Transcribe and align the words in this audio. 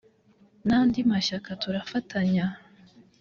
n’andi 0.65 0.99
mashyaka 1.09 1.49
tutarafatanya 1.61 2.45